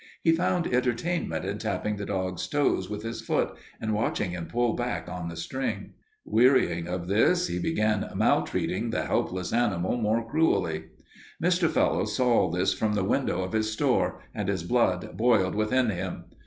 [0.23, 4.73] He found entertainment in tapping the dog's toes with his foot and watching him pull
[4.73, 5.93] back on the string.
[6.25, 10.85] Wearying of this, he began maltreating the helpless animal more cruelly.
[11.39, 11.69] Mr.
[11.69, 15.91] Fellowes saw all this from the window of his store, and his blood boiled within
[15.91, 16.25] him.